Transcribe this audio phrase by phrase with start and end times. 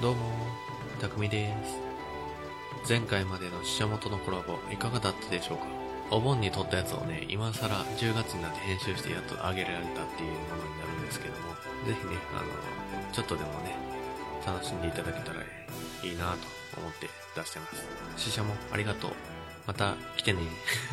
[0.00, 0.26] どうも、
[1.00, 1.52] たくみで
[2.84, 2.88] す。
[2.88, 5.64] 前回までのししゃもとのコラボ、いかがだったでしょうか？
[6.12, 11.52] お盆に撮ったやつをね、今更10月になって編集してやっと上げられたっていうものになるんですけども、
[11.84, 13.74] ぜひね、あの、ちょっとでもね、
[14.46, 15.44] 楽しんでいただけたらい
[16.14, 17.66] いなと思って出してま
[18.16, 18.22] す。
[18.22, 19.10] ししゃもありがとう。
[19.66, 20.38] また来てね。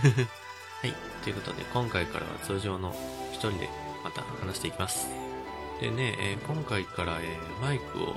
[0.81, 0.93] はい。
[1.23, 2.95] ということで、今回からは通常の
[3.33, 3.69] 一人で
[4.03, 5.07] また話していきます。
[5.79, 8.07] でね、えー今回から、えーマイクを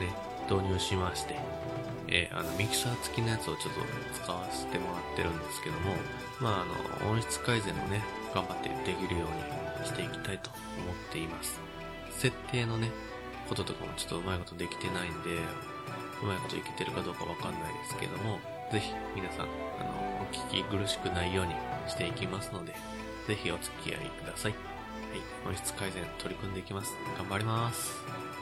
[0.00, 0.12] ね、
[0.52, 1.36] 導入しまして、
[2.08, 3.80] えーあの、ミキサー付きのやつをちょっと
[4.22, 5.94] 使わせてもらってるんですけども、
[6.40, 6.66] まあ、
[7.00, 11.58] あの、音質改善をね、頑張ってできるようにしていきたいと思っています。
[12.18, 12.90] 設定のね、
[13.48, 15.40] こととかもちょっとうまいことできてないんで、
[16.22, 18.38] うまいこといけてるかどうかわかんないですけども、
[18.70, 19.46] ぜひ皆さん、
[19.80, 21.54] あの、お聞き苦しくないように
[21.88, 22.74] していきますので、
[23.26, 24.52] ぜひお付き合いください。
[24.52, 24.58] は
[25.48, 26.92] い、音質改善取り組んでいきます。
[27.18, 27.92] 頑張ります。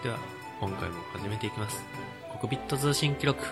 [0.03, 1.83] では、今回も始めていきます。
[2.33, 3.43] コクピット通信記録。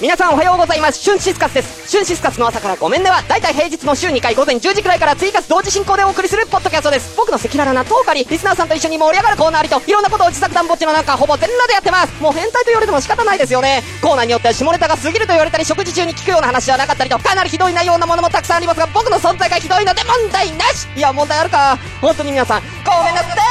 [0.00, 0.98] 皆さんおはようございます。
[0.98, 1.90] シュンシスカスです。
[1.90, 7.14] シュンシスカスの朝からごめんねは、だいたい平日の週2回午前10時くらいから追加同時進行でお送りするポッドキャストです。
[7.18, 12.22] 僕の赤裸々なトークあり、リスナーさんと一緒に盛り上がるコーナーありと、いろんなことを自作団ぼっちの中、ほぼ全裸でやってます。
[12.22, 13.82] もう変態と言われても仕方ないですよね。
[14.00, 21.78] コーナーによっては下ネタが過ぎると言われたり、食事中に聞くような話じゃなかったりと、かなりひどい内容なものもたくさんありますが、僕の存在がひどいので問題なしいや、問題あるか。
[22.00, 23.49] 本当に皆さん、ごめんなさい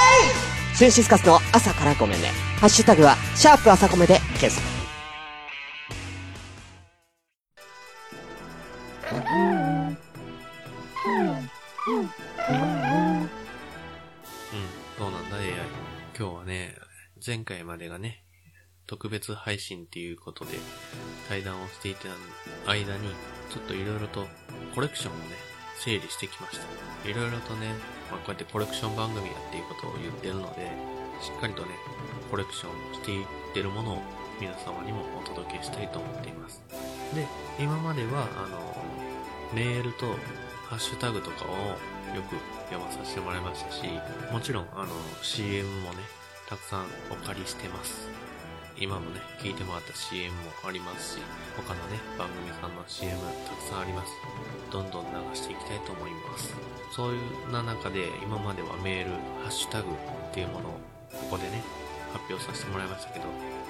[0.79, 2.29] シュンシスカスの朝からごめんね。
[2.57, 4.65] ハッシュタグは、シャープ朝コメで検索。
[9.11, 9.97] うん、
[14.97, 15.51] そうなんだ AI。
[16.17, 16.77] 今日はね、
[17.27, 18.23] 前回までがね、
[18.87, 20.51] 特別配信っていうことで
[21.27, 22.07] 対談をしていた
[22.65, 23.09] 間に、
[23.49, 24.25] ちょっといろいろと
[24.73, 25.23] コレクションをね、
[25.75, 26.57] 整理してきまし
[27.03, 27.09] た。
[27.09, 27.67] いろいろとね、
[28.11, 30.71] まあ、こうやってコレクション番組やっていうことを言ってるので、
[31.21, 31.69] しっかりとね、
[32.31, 34.01] コレクションしていってるものを
[34.39, 36.61] 皆様にもお届けしたいと思っています。
[37.13, 37.27] で、
[37.59, 38.59] 今までは、あの、
[39.53, 40.15] メールと
[40.69, 41.75] ハッシュタグとかを
[42.15, 42.35] よく
[42.69, 43.83] 読まさせてもらいましたし、
[44.31, 44.87] もちろん、あの、
[45.21, 45.97] CM もね、
[46.47, 48.07] たくさんお借りしてます。
[48.77, 51.21] 今もね、聞いてもらった CM もありますし、
[51.57, 54.11] 他のね、番組さんの CM たくさんあります。
[54.71, 56.53] どんどん流していきたいと思います。
[56.91, 59.11] そういうな中で、今まではメール、
[59.43, 60.79] ハッシュタグっていうものを、
[61.11, 61.63] ここでね、
[62.13, 63.25] 発表させてもらいましたけど、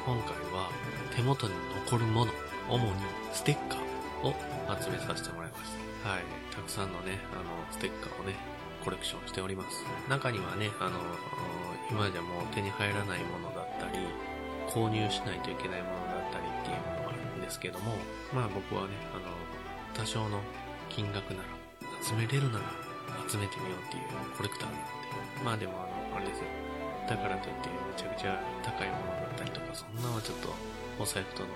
[0.06, 0.70] 今回は
[1.16, 1.54] 手元に
[1.88, 2.32] 残るもの、
[2.70, 2.92] 主に
[3.34, 4.34] ステッカーを
[4.80, 5.72] 集めさせてもらいまし
[6.04, 6.10] た。
[6.10, 6.24] はい。
[6.56, 8.36] たくさんのね、あの、ステッカーをね、
[8.84, 9.84] コレクションしております。
[10.10, 11.00] 中にはね、あの、
[11.92, 14.00] 今じゃもう手に入らないものだったり、
[14.70, 17.98] 購入しないといけないものだったりっていうものがあるんですけども、
[18.34, 19.34] まあ僕はね、あの、
[19.94, 20.40] 多少の
[20.90, 21.50] 金額なら、
[22.04, 22.66] 集めれるなら
[23.30, 24.86] 集めてみようっていうコレクターなんで、
[25.46, 26.46] まあでもあの、あれですよ。
[27.08, 30.50] だからといってめちゃくちゃ高いものだったりとか、そんなはちょっと
[31.00, 31.50] お財布との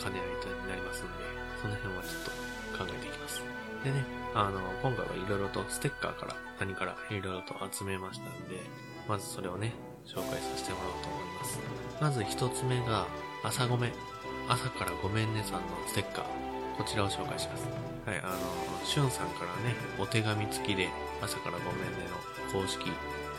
[0.00, 1.12] 兼ね合いとなりますんで、
[1.60, 3.42] その辺はちょっと考えていきます。
[3.84, 4.04] でね、
[4.34, 8.60] あの、今回はいろいろとステッカーから何からいろいろと集めましたんで、
[9.08, 9.72] まずそれをね、
[10.04, 11.60] 紹介させてもらおうと思います。
[12.00, 13.06] まず一つ目が、
[13.44, 13.92] 朝ごめ。
[14.48, 16.37] 朝からごめんねさんのステッカー。
[16.78, 17.66] こちらを紹介します。
[18.06, 20.88] はい、あの、しゅんさんからね、お手紙付きで、
[21.20, 22.86] 朝からごめんねの公式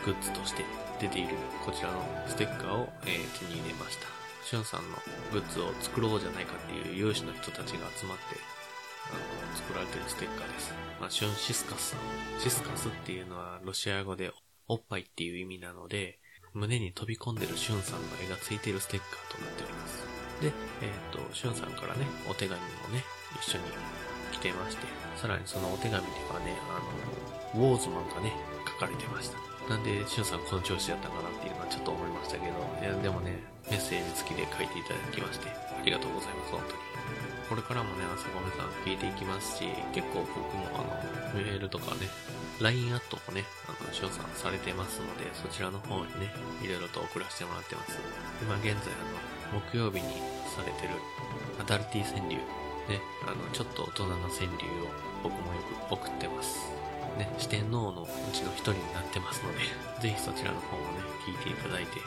[0.04, 0.62] グッズとして
[1.00, 1.34] 出ている
[1.64, 4.06] こちらのステッカーを、えー手に入れました。
[4.44, 4.98] しゅんさんの
[5.32, 8.36] グッズを作ろうじゃないかっていう有志の人たちが集まって、
[9.08, 10.74] あの、作られてるステッカーです。
[11.00, 11.96] まあ、シュンシスカス。
[12.38, 14.30] シスカスっていうのはロシア語で
[14.68, 16.18] おっぱいっていう意味なので、
[16.52, 20.04] 胸に飛び込んでるシュンさんの絵がついているステッカーとなっております。
[20.42, 20.52] で、
[20.82, 23.04] えっ、と、シュンさんからね、お手紙もね、
[23.36, 23.64] 一緒に
[24.32, 24.86] 来てまして、
[25.16, 25.98] さらにそのお手紙で
[26.32, 26.56] はね、
[27.54, 28.32] あの、ウォーズマンがね、
[28.66, 29.38] 書かれてました。
[29.68, 33.38] なんで、シュンさんこの調子やったかなっていうのはちょっと思いましたけど、いや、でもね、
[33.70, 36.90] メッセージ付きで書いていただきまして、ありがとうございます、本当に。
[37.50, 40.86] これからもね、朝ごめさん聞いていきますし、結構僕もあ
[41.34, 42.06] の、メールとかね、
[42.60, 46.30] LINE アットもね、あの、翔さんされてますので、そちらの方にね、
[46.62, 47.98] いろいろと送らせてもらってます。
[48.42, 50.14] 今現在あの、木曜日に
[50.54, 50.94] されてる
[51.58, 52.38] アダルティ川柳、
[52.90, 54.90] ね、あの、ちょっと大人な川柳を
[55.22, 56.58] 僕もよく送ってます。
[57.18, 59.60] ね、四天王のうちの一人になってますので、
[60.02, 62.00] ぜひそちらの方もね、聞いていただいて、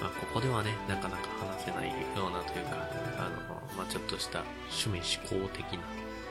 [0.00, 2.88] まあ、ここではね、なかなか話せないようなというか、
[3.18, 4.42] あの、まあ、ちょっとした
[4.72, 5.84] 趣味思考的な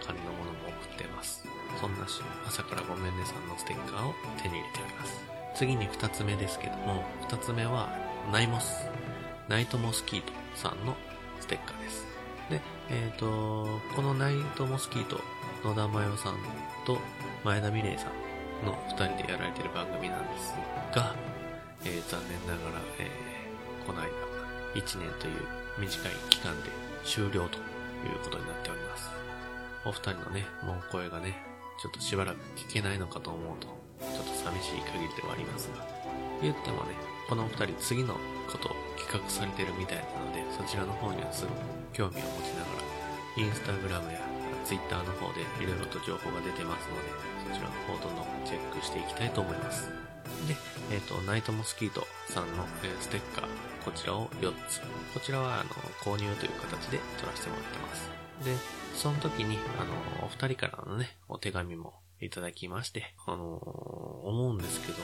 [0.05, 1.45] 感じのものも送ってます。
[1.79, 5.21] そんなし、朝からごめんねさんのステッカーを手に入れております。
[5.55, 7.89] 次に二つ目ですけども、二つ目は、
[8.31, 8.89] ナイモス、
[9.47, 10.95] ナイトモスキートさんの
[11.39, 12.18] ステッカーです。
[12.49, 15.19] で、えっ、と、このナイトモスキート、
[15.63, 16.37] 野田真代さん
[16.85, 16.97] と
[17.43, 18.07] 前田美玲さ
[18.63, 20.53] んの二人でやられてる番組なんです
[20.95, 21.15] が、
[21.85, 24.07] えー残念ながら、えーこの間、
[24.75, 25.41] 1年という
[25.79, 26.69] 短い期間で
[27.03, 29.09] 終了ということになっております。
[29.85, 31.41] お二人のね、もう声がね、
[31.81, 33.67] ちょっとしばらく聞けないのかと思うと、
[33.99, 35.85] ちょっと寂しい限りではありますが、
[36.41, 36.93] 言ってもね、
[37.27, 38.15] このお二人次の
[38.51, 41.57] ことを企画されてるみたいなので、そちらの方にはすごく
[41.93, 42.85] 興味を持ちながら、
[43.37, 44.19] インスタグラムや
[44.65, 47.09] ツイッターの方でいろいろと情報が出てますので、
[47.49, 49.89] そちらの方どんどんチェックしていきたいと思います。
[50.47, 50.55] で、
[50.91, 53.45] えっ、と、ナイトモスキートさんの、えーステッカー、
[53.83, 54.81] こちらを4つ。
[55.13, 55.69] こちらは、あの、
[56.03, 58.09] 購入という形で取らせてもらってます。
[58.45, 58.55] で、
[58.93, 59.83] その時に、あ
[60.19, 64.97] の、お二人からのね、お手紙もいただきまして、あの思うんですけど、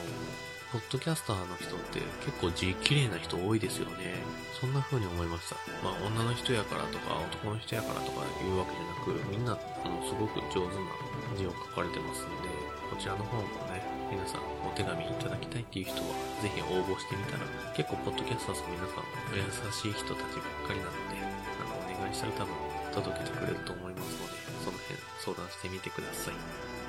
[0.72, 4.18] ポッドキャスターの人って結構字綺麗な人多いですよね。
[4.58, 5.54] そんな風に思いました。
[5.78, 10.90] まあ、女の人やからとか、男の人やからとかいうわけじゃなく、みんな、あの、すごく上手な
[11.38, 12.50] 字を書かれてますんで、
[12.90, 13.78] こちらの方もね、
[14.10, 16.10] 皆さんお手紙いただきたいっていう人は、
[16.42, 17.46] ぜひ応募してみたら、
[17.78, 21.22] 結構ポッドキャスターさん皆さんお優しい人たちばっかりなので、
[21.62, 22.54] あの、お願いしたら多分
[22.90, 24.34] 届けてくれると思いますので、
[24.66, 26.34] その辺相談してみてください。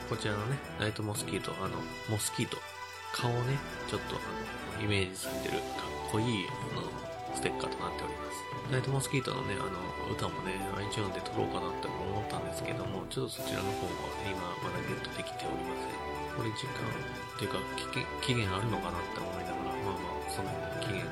[0.09, 1.77] こちらのね、ナイトモスキート、あの、
[2.09, 2.57] モスキート、
[3.17, 3.57] 顔をね、
[3.89, 4.21] ちょっとあ
[4.77, 6.85] の、イメージされてるかっこいい、あの、
[7.33, 8.45] ステッカーとなっております。
[8.69, 10.53] ナイトモスキートのね、あの、歌もね、
[10.85, 15.97] iTunes で撮ろうかなって思ったんですけども、ちょっとそちらの方はね今まだゲットできておりません。
[16.37, 17.57] これ時間、っていうか、
[18.21, 20.53] 期限あるのかなって思いながら、まあまあ、その
[20.85, 21.09] 期限を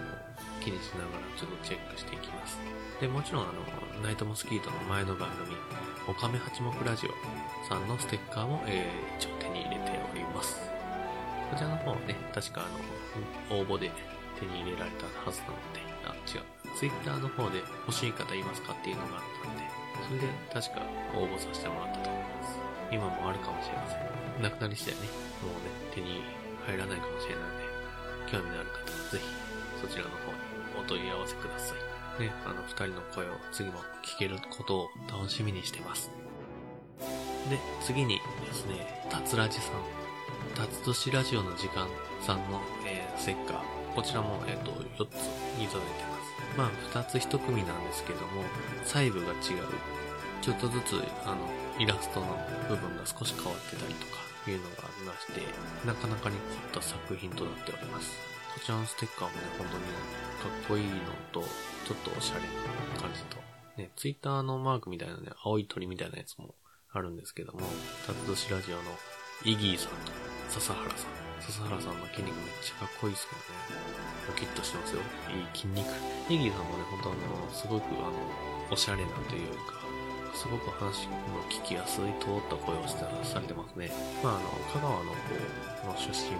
[0.61, 2.61] 気にしながらちょっとチェックしていきます。
[3.01, 3.65] で、もちろんあの、
[4.05, 5.57] ナイトモスキートの前の番組、
[6.07, 7.13] オカメ八目ラジオ
[7.67, 10.74] さんのステッカーも、えー、一応手に入れております。
[11.49, 13.91] こちらの方はね、確かあの、応募で
[14.39, 16.43] 手に入れられたはずなので、あ、違う。
[16.75, 19.63] ツイッターの方で欲しい方いますかっていうのがあったんで、
[20.03, 20.81] それで確か
[21.15, 22.59] 応募させてもらったと思います。
[22.91, 24.43] 今もあるかもしれません。
[24.43, 25.07] なくなり次第ね、
[25.41, 26.21] もうね、手に
[26.67, 27.65] 入らないかもしれないので、
[28.27, 29.25] 興味のある方はぜひ、
[29.81, 30.37] そちらの方に
[30.77, 32.21] お問い合わせください。
[32.21, 36.11] ね、あの二人の声を次も聞けることを楽しみにしてます。
[37.49, 40.04] で、次にですね、たつらじさん。
[40.55, 41.87] たつ年ラジオの時間
[42.21, 43.59] さんの、えー、ステッカー。
[43.93, 45.15] こちらも、えっ、と、4つ
[45.61, 46.57] いただいてます。
[46.57, 48.43] まあ、2つ1組なんですけども、
[48.83, 49.39] 細部が違う。
[50.41, 51.37] ちょっとずつ、あの、
[51.77, 52.27] イラストの
[52.69, 55.41] 部分が少し変わってたりとか、いうのがありまして、
[55.85, 58.15] なかなかに凝った作品となっております。
[58.53, 60.91] こちらのステッカーもね、本当にかっこいいの
[61.33, 63.37] と、ちょっとおしゃれな感じと、
[63.77, 66.55] ね、ツイッターのマークみたいなね、青い鳥みたいなやつも
[66.91, 67.59] あるんですけども、
[68.05, 68.81] タツ年ラジオの
[69.43, 71.15] イギーさんと笹原さん。
[71.41, 73.95] 笹原さんの筋肉めっちゃかっこいいですけどね。
[74.27, 75.01] ドキッとしてますよ。
[75.29, 75.85] いい筋肉。
[76.29, 78.17] イギーさんもね、本当あの、すごくあの、
[78.71, 79.85] おしゃれなというか、
[80.33, 83.91] すごく話の聞きやすい通った声をしてされてますね。
[84.23, 86.33] まああの、香川の方の出身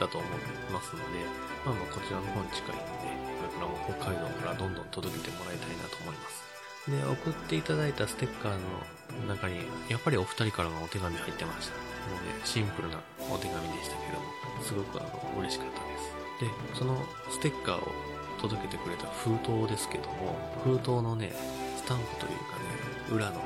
[0.00, 0.30] だと思い
[0.72, 1.22] ますので、
[1.64, 6.42] まあまあこちらの方に近いので、これからも北海道からどんどん届けてもらいたいなと思います。
[6.88, 11.87] で、送っていただいたステッカーの中に、やっぱりお二人からのお手紙入ってました。
[12.08, 12.98] もうね、シンプルな
[13.30, 14.26] お手紙でしたけども、
[14.62, 16.72] すごくあの、嬉しかったです。
[16.72, 16.96] で、その
[17.30, 17.92] ステッカーを
[18.40, 21.32] 届けてくれた封筒ですけども、封筒のね、
[21.76, 23.40] スタンプというかね、裏の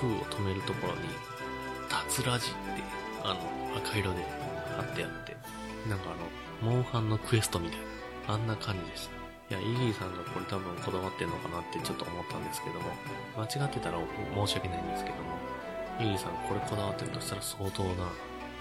[0.00, 1.00] 封を止めるところに、
[1.88, 2.82] タツラジって、
[3.24, 4.22] あの、赤色で
[4.76, 5.36] 貼ってあって、
[5.88, 6.10] なんか
[6.62, 7.78] あの、モンハンのクエストみたい
[8.28, 9.18] な、あんな感じでした。
[9.50, 12.92] いや、イギーさんがこれ多分こだわってんのかなってちょっと思ったんですけども、
[13.36, 15.47] 間違ってたら申し訳ないんですけども、
[15.98, 18.10] イギーさんこれこだわってるとしたら相当な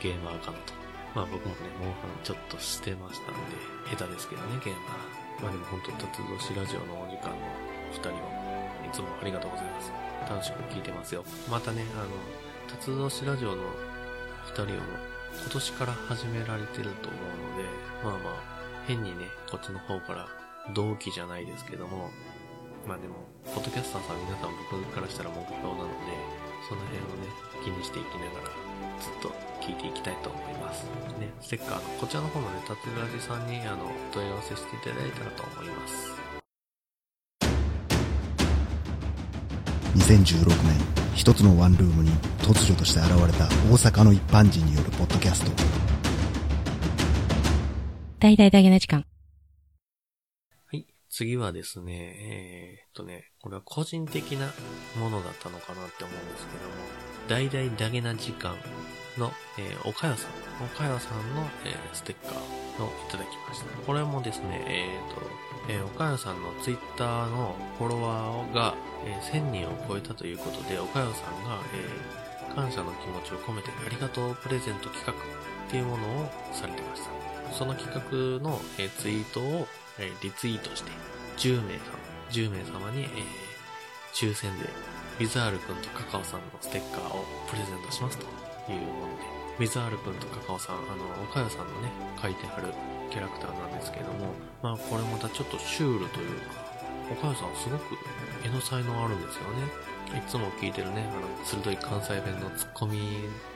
[0.02, 0.74] ゲーマーかなと。
[1.16, 3.58] まあ僕もね、モンハンちょっとしてましたんで、
[3.90, 5.44] 下手ですけどね、ゲーマー。
[5.44, 7.38] まあでも本当、辰年ラジオのお時間の
[7.92, 8.14] 二人を、
[8.86, 9.92] いつもありがとうございます。
[10.30, 11.24] 楽しく聞いてますよ。
[11.50, 12.10] またね、あの、
[12.70, 13.64] 辰年ラジオの
[14.46, 14.66] 二人を
[15.42, 17.22] 今年から始められてると思う
[17.54, 17.64] ので、
[18.04, 20.28] まあまあ、変にね、こっちの方から
[20.74, 22.10] 同期じゃないですけども、
[22.88, 23.16] まあでも、
[23.54, 26.37] ポッドキャスターさん皆さん僕からしたら目標なので、
[26.68, 27.30] その辺をね、
[27.64, 28.56] 気にしていきながら、
[29.02, 29.30] ずっと
[29.62, 30.86] 聞いていきたいと思います。
[31.20, 36.28] ね、ステッカーの、こちらの方のね、タツラジさんに、あの、問い合わせしていただいたらと思います。
[39.98, 45.52] 2016年一つのワンルームに突如として現れた大阪の一般人によるポッドキャスト
[48.20, 49.06] 大々だけな時間。
[51.18, 54.54] 次はですね、えーっとね、これは個人的な
[55.00, 56.76] ものだったのかなって思うんですけども、
[57.28, 58.56] 大々ダゲな時間
[59.18, 63.66] の、えー、岡谷さん、岡谷さんの、えーステッカーをいただきました。
[63.88, 65.22] これもですね、えーっと、
[65.74, 68.76] えー岡谷さんのツイッターのフォロワーが、
[69.08, 75.16] えー1000人を超えたということで、岡谷さんが、えー感謝の気持ちを込めてありがとうプレゼント企画っ
[75.70, 77.54] ていうものをされてました。
[77.54, 77.92] その企
[78.40, 79.68] 画の、えーツイートを、
[80.00, 80.92] えリツイートして、
[81.38, 81.80] 10名様、
[82.32, 83.08] 10名様に、え、
[84.14, 84.70] 抽選で、
[85.20, 88.26] ビザール君とカカオさんのステッカーをプレゼントしますと
[88.72, 89.24] いうもので、
[89.60, 92.74] ビザール君とカカオさん、あの、おかよさんのね、書いてある
[93.10, 96.68] キャラクターなんですけども、まあこれまたちょっとシュールというか、
[97.12, 97.98] おかよさんすごく
[98.46, 99.97] 絵の才能あるんですよね。
[100.16, 103.00] いつも聞いてるね、あの、鋭い関西弁のツッコミ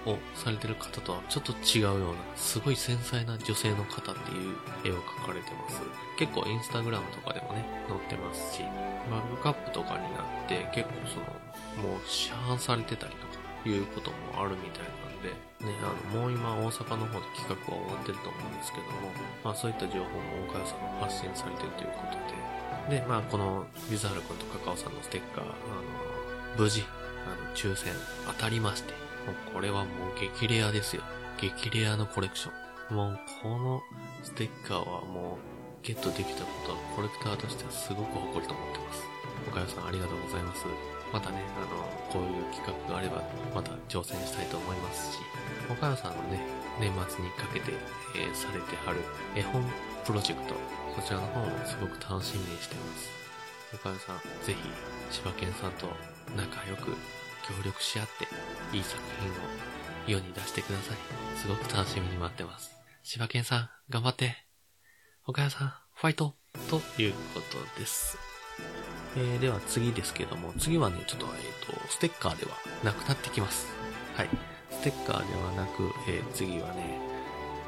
[0.05, 5.81] をされてる方とはちょっと違うような、すごい繊細な女性の方っていう絵を描かれてます。
[6.17, 8.63] 結構インスタグラムとかでもね、載ってますし、
[9.09, 13.31] マグカップとかになって結構その、もう市販されてたりとか、
[13.69, 22.17] いうこともあるみたいなんで、ね、あの、もう今大阪の方で企画は終わってると思うんですけども、まあそういった情報も大川さんも発信されてるということ
[22.89, 25.53] で、で、まあこのビザール君とカカオさんのステッカー、あの、
[26.57, 26.83] 無事、
[27.25, 27.93] あの、抽選
[28.27, 28.93] 当たりまして、
[29.25, 31.03] もうこれはもう激レアですよ。
[31.39, 32.51] 激レアのコレクショ
[32.91, 32.95] ン。
[32.95, 33.81] もうこの
[34.23, 35.37] ステッカーはも
[35.81, 39.03] うゲットできたことはコレクターとしてはすごく誇りと思ってます。
[39.47, 40.65] 岡谷さんありがとうございます。
[41.11, 41.67] またね、あの、
[42.11, 45.19] こういう企画があれば、また挑戦したいと思いますし、
[45.69, 46.39] 岡谷さんのね、
[46.79, 47.73] 年末にかけて、
[48.15, 48.99] えー、されてはる
[49.35, 49.63] 絵本
[50.05, 50.55] プロジェクト、
[50.95, 53.09] そちらの方もすごく楽しみにしてます。
[53.75, 54.55] 岡谷さん、ぜひ、
[55.11, 55.87] 柴犬さんと
[56.35, 56.91] 仲良く
[57.47, 58.27] 協力し合って、
[58.75, 59.33] いい作品を
[60.07, 60.97] 世に出してください。
[61.37, 62.75] すごく楽しみに待ってます。
[63.03, 64.35] 柴犬さん、頑張って。
[65.25, 66.35] 岡谷さん、ファイト
[66.69, 68.17] ということです。
[69.17, 72.51] えー、では次ですけども、次はね、ちょっと、えっ、ー、と、ステッカーでは
[72.83, 73.67] なくなってきます。
[74.15, 74.29] はい。
[74.69, 76.97] ステッカーではなく、えー、次はね、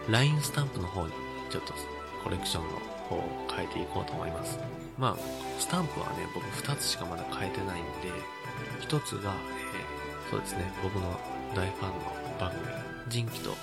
[0.10, 1.14] LINE スタンプの方に、
[1.50, 1.74] ちょっと
[2.24, 2.70] コレクションの
[3.10, 4.58] 方を変えていこうと思います。
[4.98, 5.18] まあ、
[5.60, 8.12] スタンプはね、僕2つしかまだ変えてないんで、
[8.82, 11.20] 1つが、えー、そうですね、僕の
[11.56, 12.62] 大ファンの番組、
[13.10, 13.56] ジンキと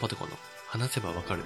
[0.00, 0.30] ポテコの
[0.68, 1.42] 話せばわかる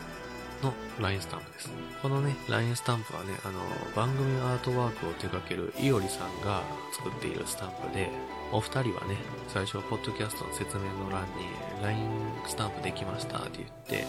[0.63, 1.71] の LINE スタンプです。
[2.03, 3.61] このね、LINE スタンプはね、あの、
[3.95, 6.63] 番組アートワークを手掛けるいおりさんが
[6.93, 8.11] 作っているスタンプで、
[8.53, 9.17] お二人はね、
[9.49, 11.47] 最初、ポッドキャストの説明の欄に、
[11.83, 12.09] LINE
[12.47, 14.07] スタンプできましたって言って、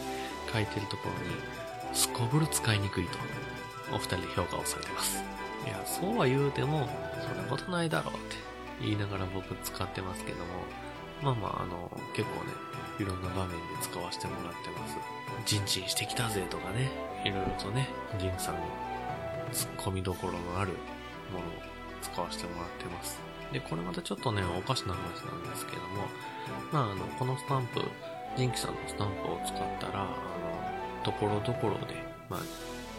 [0.51, 3.17] 書いてるところに、すこぶる使いにくいと、
[3.91, 5.23] お二人で評価をされてます。
[5.65, 6.87] いや、そうは言うても、
[7.27, 8.35] そんなことないだろうって
[8.81, 10.45] 言いながら僕使ってますけども、
[11.21, 12.51] まあまあ、あの、結構ね、
[12.99, 14.97] いろんな場面で使わせてもらってます。
[15.45, 16.91] ジンジンしてきたぜとかね、
[17.23, 17.89] いろいろとね、
[18.19, 18.61] ジンさんの
[19.51, 20.71] 突っ込みどころのある
[21.31, 21.49] ものを
[22.01, 23.19] 使わせてもらってます。
[23.51, 26.07] で、これまたちょっとね、おかしな話なんですけども、
[26.71, 27.81] まああの、このスタンプ、
[28.37, 30.15] ジンキさんのスタンプを使ったら、あの、
[31.03, 31.95] ところどころで、
[32.29, 32.39] まあ、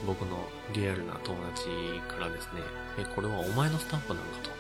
[0.07, 0.39] 僕の
[0.73, 1.67] リアルな友達
[2.09, 2.63] からですね、
[2.99, 4.51] え、これはお前のスタンプなのかと、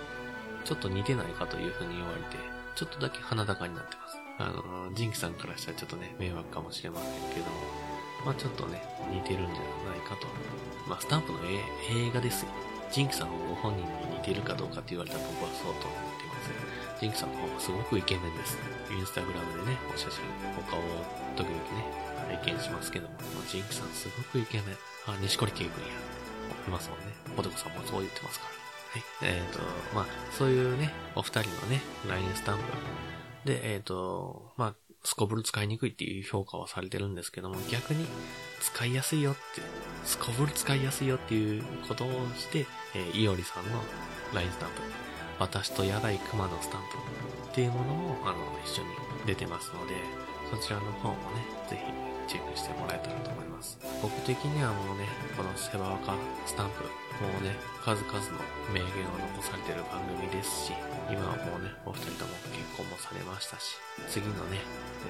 [0.64, 1.46] ちょっと似てないか？
[1.46, 2.36] というふうに言われて、
[2.74, 4.18] ちょっとだけ鼻高になってます。
[4.38, 7.46] あの、ジンキさんからしたらちょっとね、迷惑かもしれませんけど、
[8.24, 10.26] まあちょっとね、似てるんじゃないかと。
[10.88, 12.50] まあスタンプの映画ですよ。
[12.90, 17.00] ジンキさんをご本人に似てるかどうかって言われたら僕はそうと思っています。
[17.00, 18.58] ジンキさんの方がすごくイケメンです。
[18.90, 20.22] インスタグラムでね、お写真、
[20.58, 20.82] お顔を
[21.36, 23.14] 時々ね、拝見しますけども、
[23.49, 24.76] ジンキさんすごくイケメン。
[25.06, 26.16] あ、西堀圭君や。
[26.66, 27.04] いますもんね。
[27.37, 28.52] ポテコさんもそう言ってますから。
[28.92, 29.37] はい。
[29.37, 29.61] えっ、ー、と、
[29.95, 38.06] まあ、そういうね、お二人のね、LINE スタンプで、えっ、ー、と、まあ、すこぶる使いにくいっていう評価はされてるんですけども、逆に
[38.61, 39.62] 使いやすいよって、
[40.04, 43.80] すこぶる使いやすいよっていうことをして、えー、いおりさんの
[44.35, 44.75] LINE スタンプ、
[45.38, 48.88] 私とやばい熊のスタンプっていうものも、あの、一緒に
[49.26, 49.95] 出てますので、
[50.50, 51.18] そちらの方もね、
[51.68, 53.78] ぜひチェックしてもらえたらと思います。
[54.02, 56.14] 僕的にはもうね、このセバワカ
[56.45, 56.83] スタンプ、
[57.23, 58.42] もうね、数々の
[58.75, 60.73] 名言を残されてる番組ですし、
[61.11, 63.78] 今はもうね、お二人とも結婚もされましたし、
[64.11, 64.59] 次のね、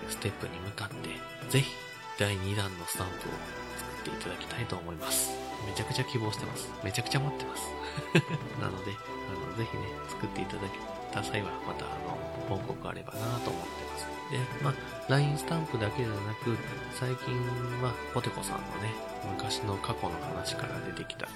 [0.09, 1.09] ステップに向かって、
[1.51, 1.73] ぜひ、
[2.19, 3.33] 第2弾のスタンプを
[3.77, 5.31] 作っていただきたいと思います。
[5.67, 6.69] めちゃくちゃ希望してます。
[6.85, 7.73] めちゃくちゃ待ってます。
[8.61, 10.79] なので、あの、ぜひね、作っていただけ
[11.13, 12.17] た際は、またあの、
[12.49, 14.16] 報告あればなと思ってます。
[14.31, 14.75] で、まあ、
[15.09, 16.57] LINE スタンプだけではなく、
[16.93, 17.35] 最近
[17.83, 18.95] は、ポテコさんのね、
[19.37, 21.29] 昔の過去の話から出てきた、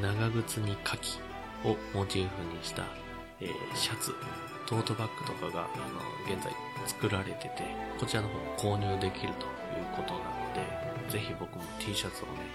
[0.00, 0.96] 長靴に牡
[1.64, 2.84] 蠣をモチーフにした、
[3.40, 4.14] えー、シャツ、
[4.66, 6.52] トートバッグとかが、あの、現在
[6.86, 7.64] 作られてて、
[7.98, 12.46] こちらの方も購入できるということなので、ぜひ僕も T シャツをね、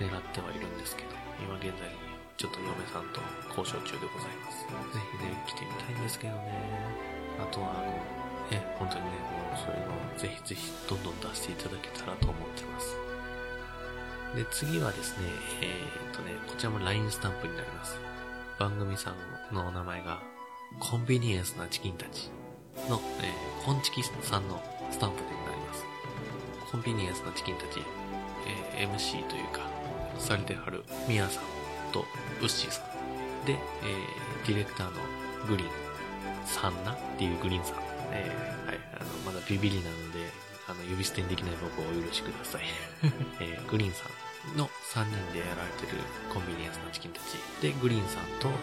[0.00, 3.20] 狙ってはいるんですけど、今現在ちょっと嫁さんと
[3.54, 4.66] 交渉中でございます。
[4.66, 7.14] ぜひね、来てみたいんですけどね。
[7.38, 12.96] あとは、あの、ね、本当にね、もうそういうのをぜひぜひどんどん出していただけたらと思ってます。
[14.34, 15.28] で、次はですね、
[15.62, 17.98] えー、っとね、こちらも LINE スタンプになります。
[18.58, 20.22] 番組さんのお名前が、
[20.80, 22.30] コンビニエンスなチキンたち
[22.88, 24.60] の、えー、コンチキさんの
[24.90, 25.84] スタンプになります。
[26.70, 27.80] コンビニエンスなチキンたち、
[28.76, 29.60] えー、MC というか、
[30.18, 31.44] されてはるミヤさん
[31.92, 32.04] と
[32.40, 33.46] ウッシーさん。
[33.46, 34.92] で、えー、ディレクターの
[35.46, 35.70] グリーン
[36.44, 37.83] さんなっていうグリーンさん。
[38.12, 40.28] えー、はい、あの、まだビビりなので、
[40.66, 42.62] あの、呼び捨てにできない僕をお許しください。
[43.40, 45.98] えー、グリーンさんの3人でやられてる
[46.32, 47.36] コンビニエンスなチキンたち。
[47.60, 48.54] で、グリーンさんと、えー、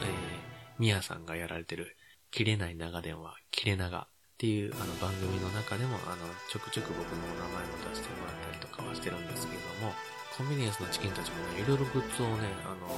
[0.80, 1.96] ミヤさんがやられてる、
[2.32, 4.08] 切れない長電話、切れ長っ
[4.38, 9.94] ていうあの番組の中でも、あの、ちょくちょく僕のお名前も出してもらったりとかはしてるんですけども、
[10.36, 12.90] コンビニエンスのチキンたちもね、いろいろグッズをね、あの、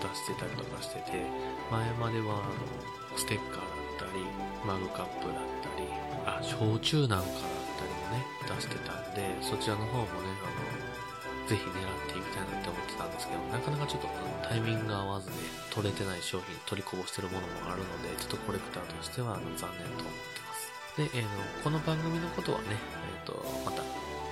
[0.00, 1.26] 出してたりとかしてて、
[1.70, 4.22] 前までは、あの、ステッカーだったり、
[4.64, 5.88] マグカップだったり、
[6.28, 14.08] あ、焼酎なんかだったりもね、出してたんで、そちらの方もね、あの、ぜひ狙っていきたいなって思ってたんですけど、なかなかちょっと
[14.44, 15.36] タイミングが合わずね、
[15.70, 20.72] 取れてない商品取りこぼしてるものもあるので、ちょっとコレクターとしてはあの残念と思ってます。
[20.98, 21.28] で、えー、の
[21.62, 23.82] この番組のことはね、えっ、ー、と、また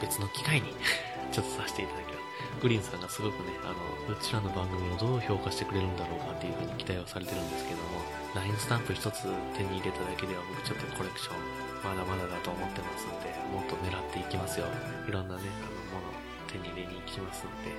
[0.02, 0.74] 別の機会に
[1.32, 2.13] ちょっとさせていただきます。
[2.60, 3.72] グリーンさんがすごくね、あ
[4.08, 8.00] の、うちらの番組をどう評価してくれるんだろうかっていう風に期待をされてるんですけども、
[8.34, 14.66] LINE スタンプ一つ手に入れただけでは僕ちょっとコレクションまだまだだと思ってますので、もっと狙っていきますよ。
[15.06, 16.12] いろんなね、あの、もの
[16.48, 17.76] 手に入れに行きますので、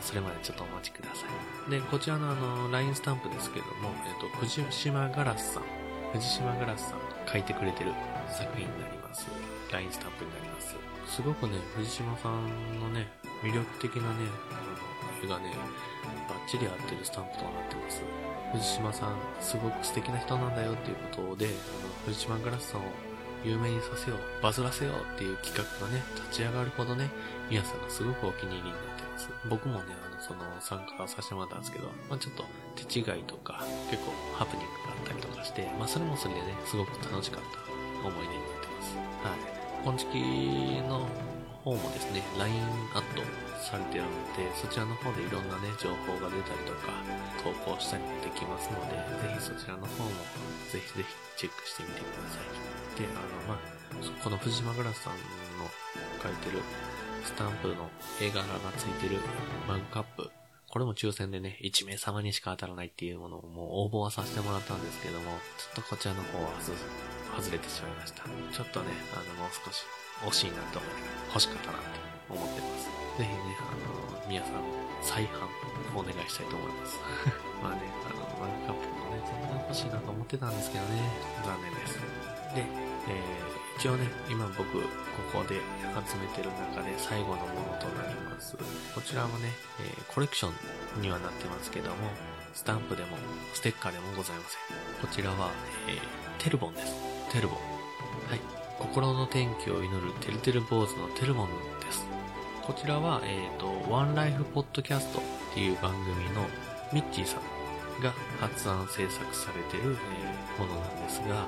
[0.00, 1.26] それまでちょっとお待ちくださ
[1.68, 1.70] い。
[1.70, 5.62] で、こちらのあの、LINE スタンプですけども、えっ、と、藤島ガラスさん、
[6.12, 7.92] 藤島ガラスさんが書いてくれてる
[8.32, 9.28] 作品になります。
[9.70, 10.74] LINE スタンプになります。
[11.06, 13.06] すごくね、藤島さんのね、
[13.42, 14.26] 魅力的なね、
[15.22, 15.54] 絵がね、
[16.28, 18.02] バッチリ合ってるスタンプとなってます。
[18.52, 21.54] 藤島さん、すごく素敵な人なんだよっていうことで、あの、
[22.06, 22.84] 藤島ガラスさんを
[23.44, 27.10] 有名にさせよう、バズらせようっていう企画がね、立ち上がるほどね、
[27.50, 29.28] 皆さんがすごくお気に入りになってます。
[29.48, 32.44] 僕もね、あの、その参加させてもらったんですけど、まあちょっと
[32.76, 38.96] 手違いとか、結構ハプニングがあったりとかして、まあそれもそれでね、すごく楽しかった思い出になってます。
[38.96, 39.54] はい。
[39.84, 41.06] 今月の
[41.64, 42.60] 方もですね、LINE
[42.92, 43.24] アット
[43.56, 46.92] されてるので、そちらの方でいろんなね、情報が出たりとか、
[47.40, 50.10] 投稿したりもできますので、ぜひそちらの方も、
[50.68, 51.08] ぜひぜひ
[51.40, 53.00] チェックしてみてください。
[53.00, 55.64] で、あの、まあ、この藤島グラスさんの
[56.22, 56.60] 書いてる
[57.24, 57.88] スタンプの
[58.20, 58.44] 絵柄が
[58.76, 59.20] ついてる
[59.66, 60.30] マグカップ。
[60.68, 66.50] これも抽選でね、1名様にしか当たらないっていうものをもう応募はさせてもらったんですけども、ちょっとこちらの方は
[67.40, 68.24] 外れてしまいました。
[68.24, 69.84] ちょっとね、あの、もう少し
[70.22, 70.90] 惜しいなと思い
[71.34, 71.98] 欲しかったなって
[72.30, 72.86] 思ってます。
[73.18, 74.62] ぜひね、あの、皆さん、
[75.02, 75.46] 再販
[75.94, 76.98] お願いしたいと思います。
[77.62, 81.02] まあね、あの、マグカップもね、全然欲しいなと思ってたんですけどね、
[81.44, 81.98] 残念です。
[82.54, 82.66] で、
[83.08, 84.88] えー、一応ね、今僕、こ
[85.32, 85.60] こで
[86.06, 88.56] 集めてる中で最後のものとなります。
[88.94, 90.50] こちらもね、えー、コレクショ
[90.98, 92.10] ンにはなってますけども、
[92.54, 93.16] スタンプでも、
[93.52, 95.06] ステッカーでもございません。
[95.06, 95.50] こちらは、
[95.88, 96.94] えー、テルボンです。
[97.30, 97.58] テルボン。
[98.30, 98.63] はい。
[98.78, 101.48] 心の天気を祈るてるてる坊主のテルボン
[101.80, 102.06] です。
[102.62, 105.22] こちらは、えっ、ー、と、ワンライフポッドキャストっ
[105.54, 106.46] ていう番組の
[106.92, 109.96] ミッチーさんが発案制作されてる、
[110.58, 111.46] え、ものなんですが、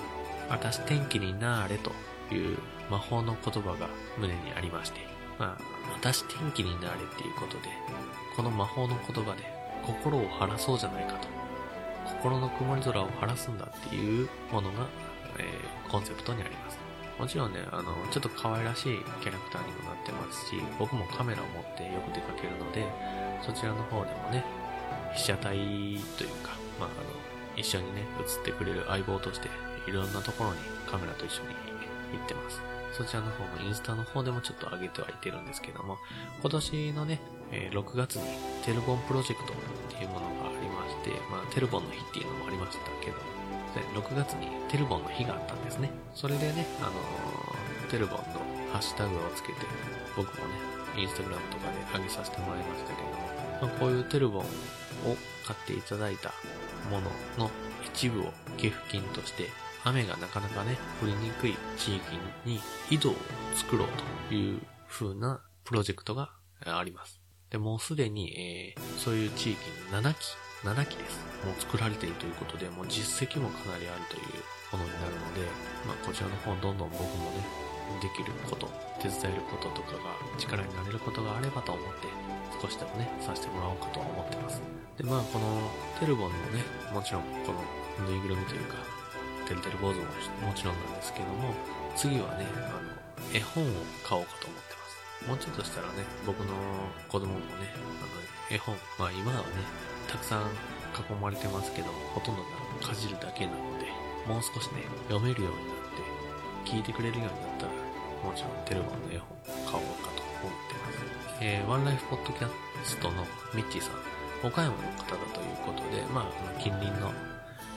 [0.48, 1.90] 私天気になーれと
[2.32, 2.58] いう
[2.90, 5.00] 魔法の言葉が胸にありまして、
[5.38, 5.62] まあ、
[5.94, 7.68] 私天気になれっていうことで、
[8.36, 9.42] この魔法の言葉で
[9.84, 11.28] 心を晴らそうじゃないかと。
[12.22, 14.86] 心の曇り空を晴らすんだっていうものが、
[15.38, 16.85] えー、コンセプトにあります。
[17.18, 22.84] もちろんね、あの、ちょっと可愛らしいキャラクターにもなってますし、僕もカメラを持ってよく出かけるので、
[23.44, 24.44] そちらの方でもね、
[25.14, 25.56] 被写体
[26.18, 27.26] というか、まあ、あの、
[27.56, 29.48] 一緒にね、映ってくれる相棒として
[29.88, 31.48] いろんなところにカメラと一緒に
[32.12, 32.60] 行ってます。
[32.92, 35.98] そちらの方もインスタの方でもちょっと上げてはいてるんですけども、
[36.40, 37.20] 今年のね、
[37.52, 38.24] え、6月に
[38.64, 39.56] テルボンプロジェクトっ
[39.96, 43.35] ていうものがありまして、まあ、テルボンの日っていうのもありましたけど、
[43.80, 45.90] 6月にテルボンの日があったんですね。
[46.14, 48.24] それでね、あのー、テルボンの
[48.72, 49.58] ハッシュタグをつけて、
[50.16, 50.54] 僕もね、
[50.96, 53.14] インスタグラムとかで上げさせてもらいましたけども、
[53.62, 54.44] まあ、こういうテルボンを
[55.46, 56.32] 買っていただいた
[56.90, 57.50] ものの
[57.84, 59.48] 一部を寄付金として
[59.84, 62.02] 雨がなかなかね、降りにくい地域
[62.44, 62.60] に
[62.90, 63.14] 井戸を
[63.54, 63.88] 作ろう
[64.28, 66.32] という風なプロジェクトが
[66.64, 67.20] あります。
[67.50, 69.60] で、もうすでに、えー、そういう地域
[69.92, 70.16] に7基、
[70.64, 71.20] 7基です。
[71.44, 74.42] もう作られているということで、もう実績もかなりあるという
[74.72, 75.42] ものになるので、
[75.84, 77.44] まあ、こちらの方どんどん僕もね、
[78.00, 78.68] できること、
[79.00, 82.08] 手伝えることとかが力になれることがあればと思って、
[82.60, 84.60] 少しでもね、させてもらおうかと思ってます。
[84.96, 88.76] で、まあ、このテルボンのね、もちろんこのぬいぐるみというか、
[89.46, 90.04] てるてる坊主も
[90.48, 91.54] もちろんなんですけども、
[91.94, 92.96] 次はね、あの、
[93.32, 93.66] 絵本を
[94.02, 94.65] 買おうかと思って。
[95.26, 96.54] もうちょっとしたらね、僕の
[97.08, 99.44] 子供もね、あの、絵本、まあ今はね、
[100.08, 100.42] たくさん
[100.94, 102.42] 囲まれてますけど、ほとんど
[102.80, 103.86] がかじるだけなので、
[104.26, 105.76] もう少しね、読めるようになっ
[106.64, 107.72] て、聞いてくれるようになったら、
[108.22, 111.06] もちろんテルボンの絵本買おうかと思ってます。
[111.40, 112.48] えー、ワンライフポッドキャ
[112.82, 117.12] ストのミッチーさん、岡山の方だということで、まあ、近隣の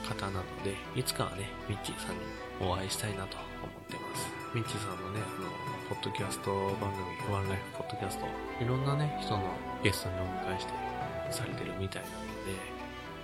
[0.06, 2.22] 方なので、いつかはね、ミッチーさんに
[2.60, 4.26] お会いしたいなと思ってます。
[4.54, 8.24] ミッチーさんのね、あの、ポッドキャスト番組、ワンライフポッドキャスト、
[8.62, 9.42] いろんなね、人の
[9.82, 10.70] ゲストにお迎えして
[11.34, 12.54] されてるみたいなので、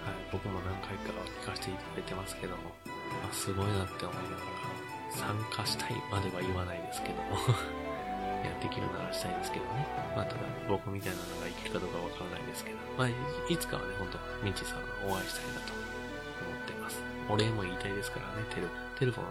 [0.03, 1.15] はい、僕も何回か
[1.47, 2.75] 聞かせていただいてますけども、
[3.23, 4.75] あ、すごいなって思いながら、
[5.15, 7.39] 参加したいまでは言わないですけども、
[8.43, 9.87] やできるならしたいですけどね。
[10.19, 13.15] まあ、ただ、僕みたいなのが生きるかどうかわからないですけど、まあ、い
[13.55, 16.99] つかはね、ほんと、ミッチさんお会いしたいなと思ってます。
[17.31, 18.67] お礼も言いたいですからね、テレ、
[18.99, 19.27] テレフォン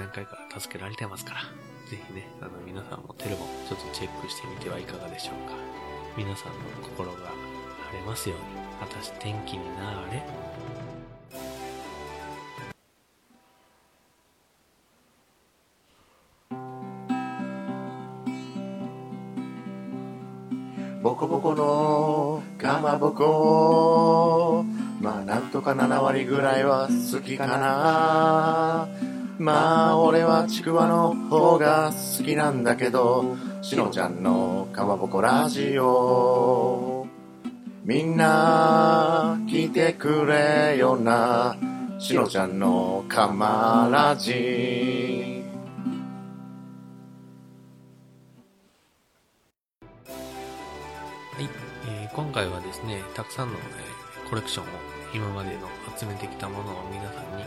[0.00, 1.73] 何回か助けられてますから。
[1.90, 5.54] ぜひね、あの皆さんもテレフォンちょっとチェックしてみてはいかがでしょうか。
[6.16, 7.18] 皆さんの心が
[7.90, 8.44] 晴れますように。
[8.80, 10.22] 私天気になーれ。
[21.02, 24.64] ボコボコのかまぼこ
[25.02, 28.88] まあなんとか7割ぐらいは好きかな
[29.38, 37.06] まあ俺はちくわの方が好きなんだけどしのちゃんのかまぼこラジオ。
[37.84, 41.56] みんな聞いてくれよな
[41.98, 45.42] しのちゃんのかまラジ。
[51.36, 51.48] はい、
[51.88, 54.68] えー今回はですね、たくさんの、えーコレクションを
[55.14, 57.46] 今までの集めてきたものを皆さんに、え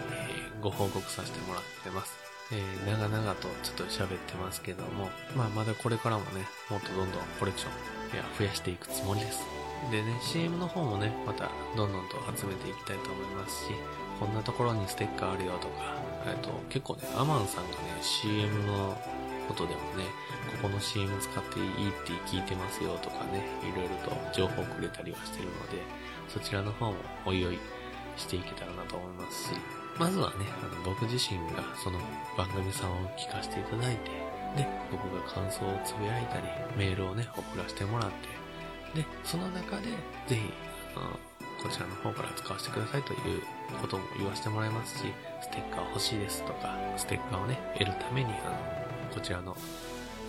[0.62, 2.18] ご報告させてもらってます。
[2.52, 9.44] えー長々とちょっと喋ってますけども、まあまだこれからもね、もっとどんどんコレクション、いや、増やしていくつもりです。
[9.92, 13.72] でね、CM の方もね、またどんどんと集めていきたいと思いますし、
[14.20, 18.98] こんなところにステッカーあるよとか、えっと、結構ね、アマンさんがね、CM の
[19.48, 20.06] ことでもね、
[20.62, 25.82] ここの CM 使っていいって聞いてますよとかね、いろいろと情報くれたりはしてるので、
[26.28, 27.60] そちらの方もおいおい
[28.16, 29.50] していけたらなと思います。
[29.50, 29.52] し、
[30.00, 32.00] まずはね、あの僕自身がその
[32.38, 34.12] 番組さんを聞かせていただいて、
[34.56, 36.44] で、僕が感想をつぶやいたり、
[36.78, 38.10] メールをね、送らせてもらっ
[38.94, 39.88] て、で、その中で、
[40.28, 40.54] ぜひ、
[40.96, 41.20] あの
[41.62, 43.42] こちらの方から使わせてくださいという
[43.82, 45.06] ことも言わせてもらいますし、
[45.42, 48.50] ステッカー欲しいですとか、ステッカーをね、得るために、あ
[49.10, 49.58] の、こちらの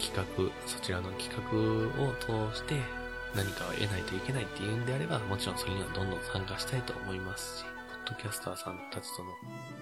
[0.01, 2.77] 企画、そちらの企画を通して
[3.35, 7.65] 何かを得ないといけないっていうんであれば、もちろんそれにはどんどん参加したいと思いますし、
[8.07, 9.31] ポッドキャスターさんたちとの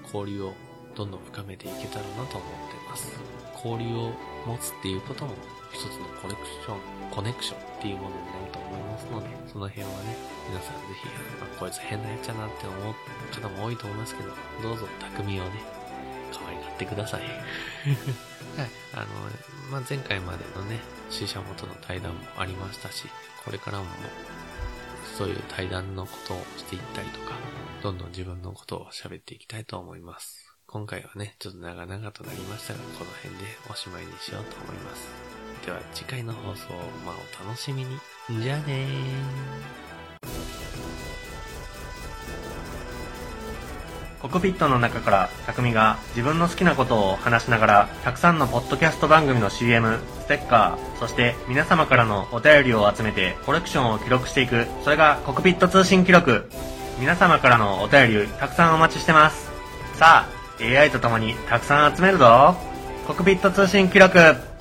[0.05, 0.55] 交流を
[0.95, 3.13] どんどん深めていけたらなと思ってます。
[3.55, 4.13] 交流を
[4.47, 5.35] 持つっていうことも
[5.73, 6.81] 一つのコレクション、
[7.11, 10.17] コネクションっていうものになると思いますので、その辺はね、
[10.49, 11.09] 皆さんぜひ、
[11.43, 12.95] あこいつ変なやつやなって思う
[13.35, 14.31] 方も多いと思いますけど、
[14.63, 15.76] どうぞ匠をね、
[16.77, 17.23] ってください。
[17.25, 18.71] はい。
[18.95, 19.07] あの、
[19.71, 23.09] まあ、前回までのね、死者元の対談もありましたし、
[23.45, 23.87] これからも、
[25.17, 27.33] そういう対談のことをしていったりとか、
[27.83, 30.47] どんどん自分のことを喋っていきたいと思います。
[30.67, 35.09] 今回はね、ちょっと長々となりましたが、この辺でおしまいにしようと思います。
[35.65, 37.99] では次回の放送を、まあ、お楽しみに。
[38.43, 39.86] じゃあね
[44.27, 56.51] コクピットの中から匠が自分の好きなことを話しながらたくさんのポッドキャスト番組の CM、ステッカー、そして皆様からのお便りを集めてコレクションを記録していく、それがコクピット通信記録。
[56.99, 59.49] 皆様からのお便りたくさんお待ちしてます。
[59.95, 62.57] さあ、AI と共にたくさん集めるぞ。
[63.07, 64.56] コクピット通信記録。